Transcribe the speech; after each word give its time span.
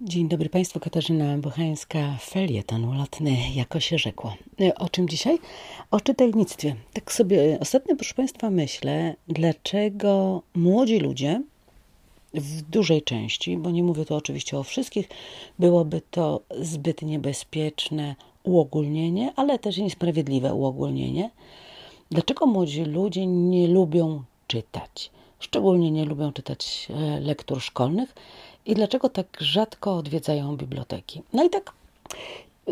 Dzień 0.00 0.28
dobry 0.28 0.48
Państwu, 0.48 0.80
Katarzyna 0.80 1.38
Bochańska, 1.38 2.16
felieton 2.20 2.84
ulotny, 2.84 3.36
jako 3.54 3.80
się 3.80 3.98
rzekło. 3.98 4.34
E, 4.60 4.74
o 4.74 4.88
czym 4.88 5.08
dzisiaj? 5.08 5.38
O 5.90 6.00
czytelnictwie. 6.00 6.76
Tak 6.92 7.12
sobie 7.12 7.58
ostatnio, 7.60 7.96
proszę 7.96 8.14
Państwa, 8.14 8.50
myślę, 8.50 9.16
dlaczego 9.28 10.42
młodzi 10.54 10.98
ludzie 10.98 11.42
w 12.34 12.62
dużej 12.62 13.02
części, 13.02 13.56
bo 13.56 13.70
nie 13.70 13.82
mówię 13.82 14.04
tu 14.04 14.14
oczywiście 14.14 14.58
o 14.58 14.62
wszystkich, 14.62 15.08
byłoby 15.58 16.02
to 16.10 16.40
zbyt 16.60 17.02
niebezpieczne 17.02 18.14
uogólnienie, 18.42 19.32
ale 19.36 19.58
też 19.58 19.76
niesprawiedliwe 19.76 20.54
uogólnienie. 20.54 21.30
Dlaczego 22.10 22.46
młodzi 22.46 22.84
ludzie 22.84 23.26
nie 23.26 23.68
lubią 23.68 24.22
czytać? 24.46 25.10
Szczególnie 25.38 25.90
nie 25.90 26.04
lubią 26.04 26.32
czytać 26.32 26.88
e, 26.90 27.20
lektur 27.20 27.60
szkolnych 27.60 28.14
i 28.66 28.74
dlaczego 28.74 29.08
tak 29.08 29.26
rzadko 29.40 29.96
odwiedzają 29.96 30.56
biblioteki. 30.56 31.22
No 31.32 31.44
i 31.44 31.50
tak 31.50 31.72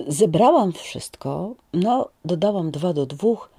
zebrałam 0.08 0.72
wszystko, 0.72 1.54
no 1.72 2.08
dodałam 2.24 2.70
dwa 2.70 2.92
do 2.92 3.06
dwóch 3.06 3.50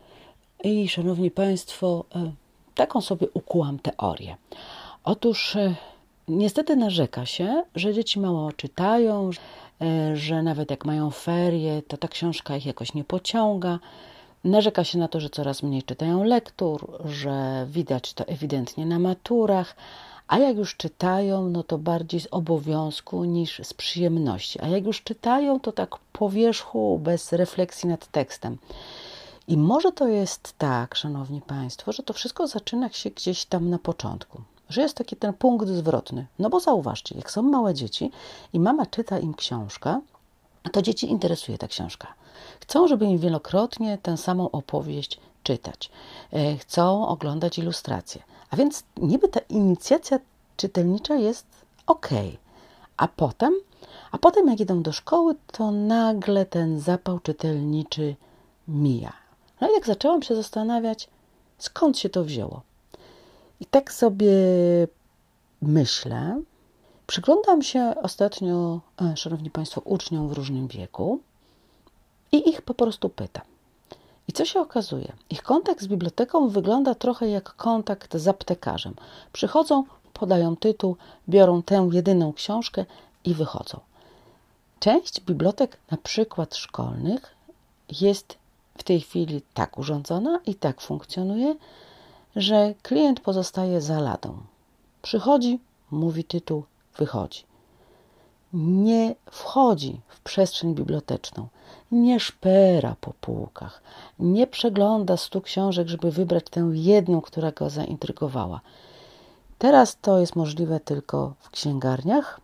i 0.63 0.89
szanowni 0.89 1.31
Państwo, 1.31 2.05
e, 2.15 2.31
taką 2.75 3.01
sobie 3.01 3.27
ukułam 3.33 3.79
teorię. 3.79 4.35
Otóż 5.03 5.55
e, 5.55 5.75
niestety 6.27 6.75
narzeka 6.75 7.25
się, 7.25 7.63
że 7.75 7.93
dzieci 7.93 8.19
mało 8.19 8.51
czytają, 8.51 9.29
że 10.13 10.43
nawet 10.43 10.71
jak 10.71 10.85
mają 10.85 11.11
ferie, 11.11 11.81
to 11.87 11.97
ta 11.97 12.07
książka 12.07 12.57
ich 12.57 12.65
jakoś 12.65 12.93
nie 12.93 13.03
pociąga. 13.03 13.79
Narzeka 14.47 14.83
się 14.83 14.97
na 14.97 15.07
to, 15.07 15.19
że 15.19 15.29
coraz 15.29 15.63
mniej 15.63 15.83
czytają 15.83 16.23
lektur, 16.23 16.99
że 17.05 17.67
widać 17.69 18.13
to 18.13 18.27
ewidentnie 18.27 18.85
na 18.85 18.99
maturach, 18.99 19.75
a 20.27 20.37
jak 20.37 20.57
już 20.57 20.75
czytają, 20.75 21.49
no 21.49 21.63
to 21.63 21.77
bardziej 21.77 22.19
z 22.19 22.27
obowiązku 22.31 23.23
niż 23.23 23.61
z 23.63 23.73
przyjemności. 23.73 24.61
A 24.61 24.67
jak 24.67 24.85
już 24.85 25.03
czytają, 25.03 25.59
to 25.59 25.71
tak 25.71 25.95
po 26.13 26.29
wierzchu, 26.29 26.99
bez 27.03 27.33
refleksji 27.33 27.89
nad 27.89 28.07
tekstem. 28.07 28.57
I 29.47 29.57
może 29.57 29.91
to 29.91 30.07
jest 30.07 30.53
tak, 30.57 30.95
szanowni 30.95 31.41
państwo, 31.41 31.91
że 31.91 32.03
to 32.03 32.13
wszystko 32.13 32.47
zaczyna 32.47 32.89
się 32.89 33.09
gdzieś 33.09 33.45
tam 33.45 33.69
na 33.69 33.79
początku. 33.79 34.41
Że 34.69 34.81
jest 34.81 34.97
taki 34.97 35.15
ten 35.15 35.33
punkt 35.33 35.67
zwrotny. 35.67 36.25
No 36.39 36.49
bo 36.49 36.59
zauważcie, 36.59 37.15
jak 37.17 37.31
są 37.31 37.41
małe 37.41 37.73
dzieci 37.73 38.11
i 38.53 38.59
mama 38.59 38.85
czyta 38.85 39.19
im 39.19 39.33
książkę, 39.33 40.01
to 40.71 40.81
dzieci 40.81 41.11
interesuje 41.11 41.57
ta 41.57 41.67
książka. 41.67 42.07
Chcą, 42.59 42.87
żeby 42.87 43.05
im 43.05 43.17
wielokrotnie 43.17 43.97
tę 43.97 44.17
samą 44.17 44.51
opowieść 44.51 45.19
czytać. 45.43 45.89
E, 46.33 46.57
chcą 46.57 47.07
oglądać 47.07 47.59
ilustracje. 47.59 48.23
A 48.49 48.55
więc 48.55 48.83
niby 48.97 49.27
ta 49.27 49.39
inicjacja 49.39 50.19
czytelnicza 50.57 51.15
jest 51.15 51.45
ok. 51.87 52.09
A 52.97 53.07
potem, 53.07 53.53
a 54.11 54.17
potem 54.17 54.47
jak 54.47 54.59
idą 54.59 54.83
do 54.83 54.91
szkoły, 54.91 55.35
to 55.51 55.71
nagle 55.71 56.45
ten 56.45 56.79
zapał 56.79 57.19
czytelniczy 57.19 58.15
mija. 58.67 59.13
No 59.61 59.69
i 59.69 59.73
jak 59.73 59.85
zaczęłam 59.85 60.23
się 60.23 60.35
zastanawiać, 60.35 61.09
skąd 61.57 61.97
się 61.99 62.09
to 62.09 62.23
wzięło. 62.23 62.61
I 63.59 63.65
tak 63.65 63.93
sobie 63.93 64.31
myślę, 65.61 66.41
przyglądam 67.07 67.61
się 67.61 67.93
ostatnio, 68.03 68.79
e, 69.01 69.17
szanowni 69.17 69.49
państwo, 69.49 69.81
uczniom 69.85 70.29
w 70.29 70.31
różnym 70.31 70.67
wieku 70.67 71.19
i 72.31 72.49
ich 72.49 72.61
po 72.61 72.73
prostu 72.73 73.09
pytam. 73.09 73.43
I 74.27 74.33
co 74.33 74.45
się 74.45 74.59
okazuje? 74.59 75.13
Ich 75.29 75.43
kontakt 75.43 75.81
z 75.81 75.87
biblioteką 75.87 76.49
wygląda 76.49 76.95
trochę 76.95 77.29
jak 77.29 77.55
kontakt 77.55 78.17
z 78.17 78.27
aptekarzem. 78.27 78.95
Przychodzą, 79.33 79.83
podają 80.13 80.55
tytuł, 80.55 80.95
biorą 81.29 81.63
tę 81.63 81.89
jedyną 81.91 82.33
książkę 82.33 82.85
i 83.25 83.33
wychodzą. 83.33 83.79
Część 84.79 85.21
bibliotek, 85.21 85.77
na 85.91 85.97
przykład 85.97 86.55
szkolnych, 86.55 87.35
jest 88.01 88.37
w 88.77 88.83
tej 88.83 89.01
chwili 89.01 89.41
tak 89.53 89.77
urządzona 89.77 90.39
i 90.45 90.55
tak 90.55 90.81
funkcjonuje, 90.81 91.55
że 92.35 92.73
klient 92.81 93.19
pozostaje 93.19 93.81
za 93.81 93.99
ladą. 93.99 94.37
Przychodzi, 95.01 95.59
mówi 95.91 96.23
tytuł, 96.23 96.63
wychodzi. 96.97 97.43
Nie 98.53 99.15
wchodzi 99.31 100.01
w 100.07 100.19
przestrzeń 100.19 100.75
biblioteczną, 100.75 101.47
nie 101.91 102.19
szpera 102.19 102.95
po 103.01 103.13
półkach, 103.21 103.81
nie 104.19 104.47
przegląda 104.47 105.17
stu 105.17 105.41
książek, 105.41 105.87
żeby 105.87 106.11
wybrać 106.11 106.43
tę 106.49 106.69
jedną, 106.73 107.21
która 107.21 107.51
go 107.51 107.69
zaintrygowała. 107.69 108.61
Teraz 109.57 109.97
to 110.01 110.19
jest 110.19 110.35
możliwe 110.35 110.79
tylko 110.79 111.33
w 111.39 111.49
księgarniach, 111.49 112.41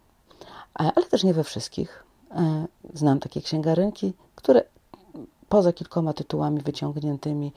ale 0.74 0.92
też 0.92 1.24
nie 1.24 1.34
we 1.34 1.44
wszystkich. 1.44 2.04
E, 2.32 2.66
znam 2.94 3.20
takie 3.20 3.42
księgarynki, 3.42 4.14
które 4.36 4.64
poza 5.50 5.74
kilkoma 5.74 6.14
tytułami 6.14 6.62
wyciągniętymi 6.62 7.52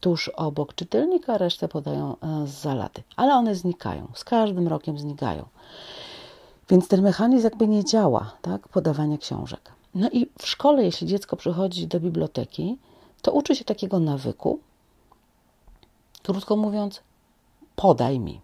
tuż 0.00 0.28
obok 0.28 0.74
czytelnika, 0.74 1.38
resztę 1.38 1.68
podają 1.68 2.16
e, 2.20 2.46
z 2.46 2.50
zalady. 2.50 3.02
Ale 3.16 3.34
one 3.34 3.54
znikają, 3.54 4.08
z 4.14 4.24
każdym 4.24 4.68
rokiem 4.68 4.98
znikają. 4.98 5.44
Więc 6.70 6.88
ten 6.88 7.02
mechanizm 7.02 7.44
jakby 7.44 7.68
nie 7.68 7.84
działa, 7.84 8.32
tak, 8.42 8.68
podawania 8.68 9.18
książek. 9.18 9.72
No 9.94 10.10
i 10.10 10.26
w 10.38 10.46
szkole, 10.46 10.84
jeśli 10.84 11.06
dziecko 11.06 11.36
przychodzi 11.36 11.86
do 11.86 12.00
biblioteki, 12.00 12.78
to 13.22 13.32
uczy 13.32 13.56
się 13.56 13.64
takiego 13.64 14.00
nawyku. 14.00 14.58
Krótko 16.22 16.56
mówiąc, 16.56 17.00
podaj 17.76 18.20
mi. 18.20 18.40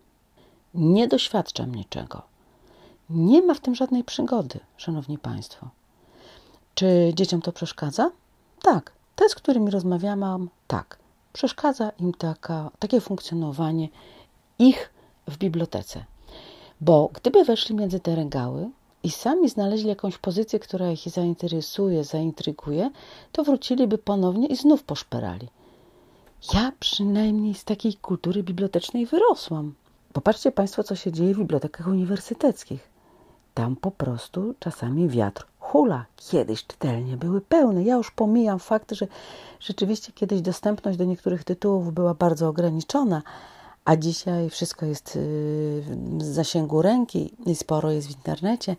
Nie 0.74 1.08
doświadczam 1.08 1.74
niczego. 1.74 2.22
Nie 3.10 3.42
ma 3.42 3.54
w 3.54 3.60
tym 3.60 3.74
żadnej 3.74 4.04
przygody, 4.04 4.60
szanowni 4.76 5.18
państwo. 5.18 5.68
Czy 6.74 7.12
dzieciom 7.14 7.42
to 7.42 7.52
przeszkadza? 7.52 8.10
Tak. 8.62 8.92
Te, 9.16 9.28
z 9.28 9.34
którymi 9.34 9.70
rozmawiałam, 9.70 10.50
tak. 10.66 10.98
Przeszkadza 11.32 11.90
im 11.90 12.14
taka, 12.14 12.70
takie 12.78 13.00
funkcjonowanie 13.00 13.88
ich 14.58 14.90
w 15.28 15.36
bibliotece. 15.38 16.04
Bo 16.80 17.10
gdyby 17.14 17.44
weszli 17.44 17.74
między 17.74 18.00
te 18.00 18.14
regały, 18.14 18.70
i 19.02 19.10
sami 19.10 19.48
znaleźli 19.48 19.88
jakąś 19.88 20.18
pozycję, 20.18 20.58
która 20.58 20.90
ich 20.90 21.08
zainteresuje, 21.10 22.04
zaintryguje, 22.04 22.90
to 23.32 23.44
wróciliby 23.44 23.98
ponownie 23.98 24.46
i 24.46 24.56
znów 24.56 24.82
poszperali. 24.82 25.48
Ja 26.54 26.72
przynajmniej 26.80 27.54
z 27.54 27.64
takiej 27.64 27.94
kultury 27.94 28.42
bibliotecznej 28.42 29.06
wyrosłam. 29.06 29.74
Popatrzcie 30.12 30.52
Państwo, 30.52 30.82
co 30.82 30.96
się 30.96 31.12
dzieje 31.12 31.34
w 31.34 31.38
bibliotekach 31.38 31.86
uniwersyteckich. 31.86 32.90
Tam 33.54 33.76
po 33.76 33.90
prostu 33.90 34.54
czasami 34.58 35.08
wiatr 35.08 35.46
hula. 35.58 36.04
Kiedyś 36.16 36.66
czytelnie 36.66 37.16
były 37.16 37.40
pełne. 37.40 37.82
Ja 37.84 37.94
już 37.94 38.10
pomijam 38.10 38.58
fakt, 38.58 38.92
że 38.92 39.06
rzeczywiście 39.60 40.12
kiedyś 40.12 40.40
dostępność 40.40 40.98
do 40.98 41.04
niektórych 41.04 41.44
tytułów 41.44 41.94
była 41.94 42.14
bardzo 42.14 42.48
ograniczona, 42.48 43.22
a 43.86 43.96
dzisiaj 43.96 44.50
wszystko 44.50 44.86
jest 44.86 45.16
y, 45.16 45.82
w 46.18 46.22
zasięgu 46.22 46.82
ręki 46.82 47.32
i 47.46 47.54
sporo 47.54 47.90
jest 47.90 48.08
w 48.08 48.10
internecie. 48.10 48.76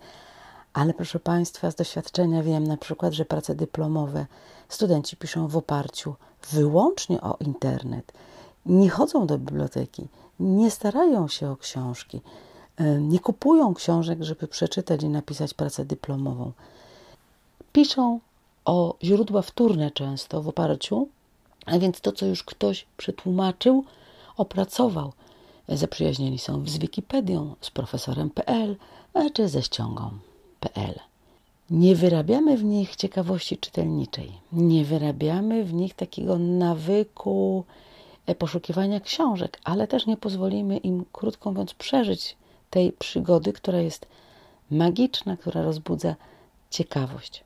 Ale 0.73 0.93
proszę 0.93 1.19
Państwa, 1.19 1.71
z 1.71 1.75
doświadczenia 1.75 2.43
wiem 2.43 2.67
na 2.67 2.77
przykład, 2.77 3.13
że 3.13 3.25
prace 3.25 3.55
dyplomowe 3.55 4.25
studenci 4.69 5.17
piszą 5.17 5.47
w 5.47 5.57
oparciu 5.57 6.15
wyłącznie 6.51 7.21
o 7.21 7.37
internet. 7.39 8.11
Nie 8.65 8.89
chodzą 8.89 9.27
do 9.27 9.37
biblioteki, 9.37 10.07
nie 10.39 10.71
starają 10.71 11.27
się 11.27 11.49
o 11.49 11.57
książki, 11.57 12.21
y, 12.81 13.01
nie 13.01 13.19
kupują 13.19 13.73
książek, 13.73 14.23
żeby 14.23 14.47
przeczytać 14.47 15.03
i 15.03 15.09
napisać 15.09 15.53
pracę 15.53 15.85
dyplomową. 15.85 16.51
Piszą 17.73 18.19
o 18.65 18.95
źródła 19.03 19.41
wtórne 19.41 19.91
często 19.91 20.41
w 20.41 20.47
oparciu, 20.47 21.07
a 21.65 21.79
więc 21.79 22.01
to, 22.01 22.11
co 22.11 22.25
już 22.25 22.43
ktoś 22.43 22.85
przetłumaczył, 22.97 23.83
opracował. 24.37 25.13
Zaprzyjaźnieni 25.69 26.39
są 26.39 26.67
z 26.67 26.77
Wikipedią, 26.77 27.55
z 27.61 27.71
profesorem.pl 27.71 28.75
czy 29.33 29.47
ze 29.47 29.63
ściągą.pl. 29.63 30.99
Nie 31.69 31.95
wyrabiamy 31.95 32.57
w 32.57 32.63
nich 32.63 32.95
ciekawości 32.95 33.57
czytelniczej, 33.57 34.31
nie 34.51 34.85
wyrabiamy 34.85 35.63
w 35.63 35.73
nich 35.73 35.93
takiego 35.93 36.37
nawyku 36.37 37.63
e, 38.25 38.35
poszukiwania 38.35 38.99
książek, 38.99 39.59
ale 39.63 39.87
też 39.87 40.05
nie 40.05 40.17
pozwolimy 40.17 40.77
im, 40.77 41.05
krótko 41.11 41.51
mówiąc, 41.51 41.73
przeżyć 41.73 42.35
tej 42.69 42.91
przygody, 42.91 43.53
która 43.53 43.79
jest 43.79 44.07
magiczna, 44.71 45.37
która 45.37 45.61
rozbudza 45.61 46.15
ciekawość. 46.69 47.43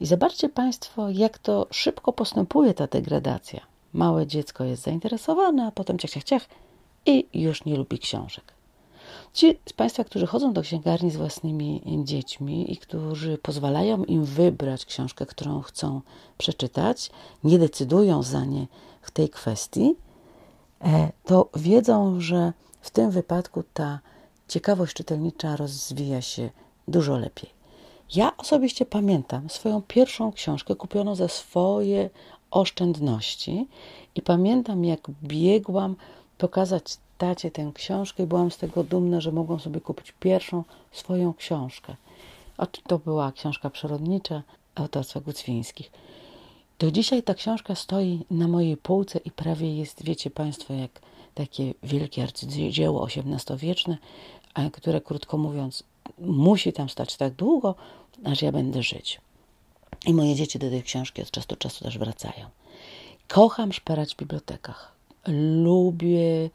I 0.00 0.06
zobaczcie 0.06 0.48
Państwo, 0.48 1.10
jak 1.10 1.38
to 1.38 1.66
szybko 1.70 2.12
postępuje 2.12 2.74
ta 2.74 2.86
degradacja. 2.86 3.69
Małe 3.92 4.26
dziecko 4.26 4.64
jest 4.64 4.82
zainteresowane, 4.82 5.66
a 5.66 5.70
potem 5.70 5.98
ciach, 5.98 6.10
ciach, 6.10 6.24
ciach 6.24 6.46
i 7.06 7.26
już 7.34 7.64
nie 7.64 7.76
lubi 7.76 7.98
książek. 7.98 8.60
Ci 9.32 9.58
z 9.68 9.72
Państwa, 9.72 10.04
którzy 10.04 10.26
chodzą 10.26 10.52
do 10.52 10.62
księgarni 10.62 11.10
z 11.10 11.16
własnymi 11.16 11.82
dziećmi 12.04 12.72
i 12.72 12.76
którzy 12.76 13.38
pozwalają 13.38 14.04
im 14.04 14.24
wybrać 14.24 14.84
książkę, 14.84 15.26
którą 15.26 15.60
chcą 15.60 16.00
przeczytać, 16.38 17.10
nie 17.44 17.58
decydują 17.58 18.22
za 18.22 18.44
nie 18.44 18.66
w 19.02 19.10
tej 19.10 19.28
kwestii, 19.28 19.94
e, 20.84 21.12
to 21.24 21.48
wiedzą, 21.56 22.20
że 22.20 22.52
w 22.80 22.90
tym 22.90 23.10
wypadku 23.10 23.62
ta 23.74 24.00
ciekawość 24.48 24.96
czytelnicza 24.96 25.56
rozwija 25.56 26.22
się 26.22 26.50
dużo 26.88 27.18
lepiej. 27.18 27.50
Ja 28.14 28.36
osobiście 28.36 28.86
pamiętam 28.86 29.50
swoją 29.50 29.82
pierwszą 29.82 30.32
książkę 30.32 30.74
kupioną 30.74 31.14
ze 31.14 31.28
swoje 31.28 32.10
oszczędności 32.50 33.66
i 34.14 34.22
pamiętam, 34.22 34.84
jak 34.84 35.00
biegłam 35.22 35.96
pokazać 36.38 36.84
tacie 37.18 37.50
tę 37.50 37.70
książkę 37.74 38.22
i 38.22 38.26
byłam 38.26 38.50
z 38.50 38.56
tego 38.58 38.84
dumna, 38.84 39.20
że 39.20 39.32
mogłam 39.32 39.60
sobie 39.60 39.80
kupić 39.80 40.12
pierwszą 40.20 40.64
swoją 40.92 41.34
książkę. 41.34 41.96
A 42.56 42.66
to 42.66 42.98
była 42.98 43.32
książka 43.32 43.70
przyrodnicza 43.70 44.42
autorstwa 44.74 45.20
Gucwińskich. 45.20 45.90
Do 46.78 46.90
dzisiaj 46.90 47.22
ta 47.22 47.34
książka 47.34 47.74
stoi 47.74 48.20
na 48.30 48.48
mojej 48.48 48.76
półce 48.76 49.20
i 49.24 49.30
prawie 49.30 49.76
jest, 49.76 50.04
wiecie 50.04 50.30
Państwo, 50.30 50.74
jak 50.74 51.00
takie 51.34 51.74
wielkie 51.82 52.22
arcydzieło 52.22 53.06
XVIII-wieczne, 53.06 53.98
które 54.72 55.00
krótko 55.00 55.38
mówiąc 55.38 55.84
musi 56.18 56.72
tam 56.72 56.88
stać 56.88 57.16
tak 57.16 57.34
długo, 57.34 57.74
aż 58.24 58.42
ja 58.42 58.52
będę 58.52 58.82
żyć. 58.82 59.20
I 60.06 60.14
moje 60.14 60.34
dzieci 60.34 60.58
do 60.58 60.70
tej 60.70 60.82
książki 60.82 61.22
od 61.22 61.30
czasu 61.30 61.48
do 61.48 61.56
czasu 61.56 61.84
też 61.84 61.98
wracają. 61.98 62.46
Kocham 63.28 63.72
szperać 63.72 64.14
w 64.14 64.16
bibliotekach. 64.16 64.92
Lubię 65.62 66.50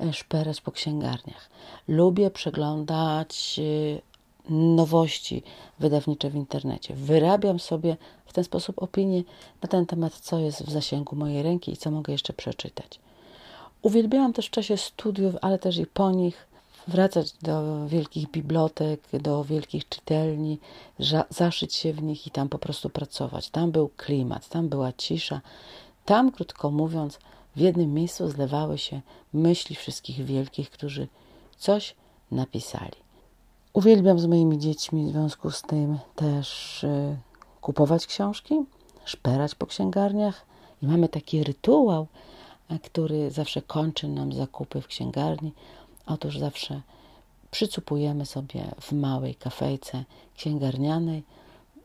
e, 0.00 0.12
szperać 0.12 0.60
po 0.60 0.72
księgarniach. 0.72 1.50
Lubię 1.88 2.30
przeglądać 2.30 3.60
e, 3.62 4.10
nowości 4.52 5.42
wydawnicze 5.78 6.30
w 6.30 6.34
internecie. 6.34 6.94
Wyrabiam 6.94 7.58
sobie 7.58 7.96
w 8.26 8.32
ten 8.32 8.44
sposób 8.44 8.82
opinię 8.82 9.22
na 9.62 9.68
ten 9.68 9.86
temat, 9.86 10.14
co 10.14 10.38
jest 10.38 10.62
w 10.62 10.70
zasięgu 10.70 11.16
mojej 11.16 11.42
ręki 11.42 11.72
i 11.72 11.76
co 11.76 11.90
mogę 11.90 12.12
jeszcze 12.12 12.32
przeczytać. 12.32 13.00
Uwielbiałam 13.82 14.32
też 14.32 14.46
w 14.46 14.50
czasie 14.50 14.76
studiów, 14.76 15.34
ale 15.42 15.58
też 15.58 15.76
i 15.78 15.86
po 15.86 16.10
nich 16.10 16.49
wracać 16.90 17.32
do 17.32 17.86
wielkich 17.86 18.30
bibliotek, 18.30 19.00
do 19.12 19.44
wielkich 19.44 19.88
czytelni, 19.88 20.58
zaszyć 21.30 21.74
się 21.74 21.92
w 21.92 22.02
nich 22.02 22.26
i 22.26 22.30
tam 22.30 22.48
po 22.48 22.58
prostu 22.58 22.90
pracować. 22.90 23.50
Tam 23.50 23.70
był 23.70 23.88
klimat, 23.88 24.48
tam 24.48 24.68
była 24.68 24.92
cisza. 24.92 25.40
Tam, 26.04 26.32
krótko 26.32 26.70
mówiąc, 26.70 27.18
w 27.56 27.60
jednym 27.60 27.94
miejscu 27.94 28.28
zlewały 28.28 28.78
się 28.78 29.00
myśli 29.32 29.76
wszystkich 29.76 30.24
wielkich, 30.24 30.70
którzy 30.70 31.08
coś 31.58 31.94
napisali. 32.30 32.96
Uwielbiam 33.72 34.18
z 34.18 34.26
moimi 34.26 34.58
dziećmi 34.58 35.06
w 35.06 35.10
związku 35.10 35.50
z 35.50 35.62
tym 35.62 35.98
też 36.16 36.84
y, 36.84 37.16
kupować 37.60 38.06
książki, 38.06 38.54
szperać 39.04 39.54
po 39.54 39.66
księgarniach 39.66 40.46
i 40.82 40.86
mamy 40.86 41.08
taki 41.08 41.44
rytuał, 41.44 42.06
który 42.82 43.30
zawsze 43.30 43.62
kończy 43.62 44.08
nam 44.08 44.32
zakupy 44.32 44.80
w 44.80 44.86
księgarni. 44.86 45.52
Otóż 46.06 46.38
zawsze 46.38 46.80
przycupujemy 47.50 48.26
sobie 48.26 48.70
w 48.80 48.92
małej 48.92 49.34
kafejce 49.34 50.04
księgarnianej 50.36 51.22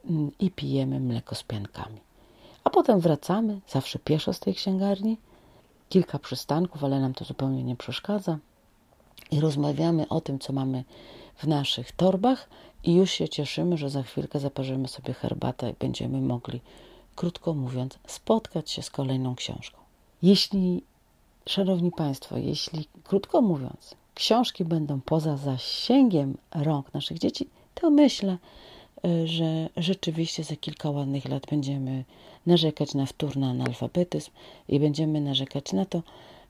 mm, 0.09 0.31
i 0.39 0.51
pijemy 0.51 1.00
mleko 1.00 1.35
z 1.35 1.44
piankami. 1.44 2.00
A 2.63 2.69
potem 2.69 3.00
wracamy, 3.00 3.59
zawsze 3.67 4.00
pieszo 4.00 4.33
z 4.33 4.39
tej 4.39 4.56
księgarni, 4.56 5.17
kilka 5.89 6.19
przystanków, 6.19 6.83
ale 6.83 7.00
nam 7.00 7.13
to 7.13 7.25
zupełnie 7.25 7.63
nie 7.63 7.75
przeszkadza. 7.75 8.38
I 9.31 9.39
rozmawiamy 9.39 10.07
o 10.07 10.21
tym, 10.21 10.39
co 10.39 10.53
mamy 10.53 10.83
w 11.35 11.47
naszych 11.47 11.91
torbach, 11.91 12.50
i 12.83 12.94
już 12.94 13.12
się 13.12 13.29
cieszymy, 13.29 13.77
że 13.77 13.89
za 13.89 14.03
chwilkę 14.03 14.39
zaparzymy 14.39 14.88
sobie 14.88 15.13
herbatę 15.13 15.69
i 15.69 15.75
będziemy 15.79 16.21
mogli, 16.21 16.62
krótko 17.15 17.53
mówiąc, 17.53 18.00
spotkać 18.07 18.71
się 18.71 18.81
z 18.81 18.89
kolejną 18.89 19.35
książką. 19.35 19.77
Jeśli, 20.21 20.83
szanowni 21.45 21.91
Państwo, 21.91 22.38
jeśli, 22.38 22.88
krótko 23.03 23.41
mówiąc, 23.41 23.95
książki 24.15 24.65
będą 24.65 25.01
poza 25.01 25.38
zasięgiem 25.38 26.38
rąk 26.56 26.94
naszych 26.94 27.19
dzieci, 27.19 27.50
to 27.75 27.89
myślę, 27.89 28.38
y, 29.06 29.27
że 29.27 29.69
rzeczywiście 29.77 30.44
za 30.44 30.56
kilka 30.56 30.89
ładnych 30.89 31.25
lat 31.25 31.44
będziemy 31.50 32.03
narzekać 32.45 32.94
na 32.94 33.06
wtórny 33.06 33.47
analfabetyzm 33.47 34.31
i 34.67 34.79
będziemy 34.79 35.21
narzekać 35.21 35.73
na 35.73 35.85
to, 35.85 36.03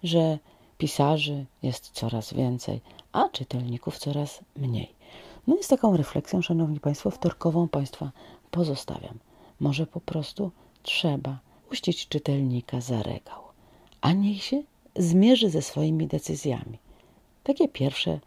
że 0.04 0.38
pisarzy 0.78 1.46
jest 1.64 1.92
coraz 1.92 2.34
więcej, 2.34 2.82
a 3.12 3.30
czytelników 3.30 3.98
coraz 3.98 4.40
mniej. 4.56 4.90
No 5.48 5.58
i 5.58 5.64
z 5.64 5.68
taką 5.68 5.98
refleksją, 5.98 6.42
Szanowni 6.42 6.80
Państwo, 6.80 7.12
wtorkową 7.12 7.68
Państwa 7.68 8.12
pozostawiam. 8.52 9.20
Może 9.60 9.88
po 9.88 10.02
prostu 10.02 10.52
trzeba 10.84 11.40
puścić 11.70 12.08
czytelnika 12.08 12.82
za 12.82 13.04
regał, 13.04 13.42
a 14.02 14.12
niech 14.12 14.44
się 14.44 14.64
zmierzy 14.96 15.50
ze 15.50 15.62
swoimi 15.62 16.08
decyzjami. 16.08 16.78
Takie 17.46 17.68
pierwsze 17.68 18.20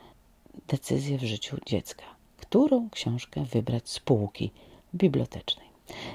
decyzje 0.68 1.18
w 1.18 1.24
życiu 1.24 1.56
dziecka. 1.66 2.04
Którą 2.36 2.90
książkę 2.90 3.44
wybrać 3.44 3.90
z 3.90 4.00
półki 4.00 4.50
bibliotecznej. 4.94 5.66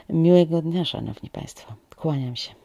Miłego 0.09 0.61
dnia, 0.61 0.85
Szanowni 0.85 1.29
Państwo. 1.29 1.73
Kłaniam 1.95 2.35
się. 2.35 2.62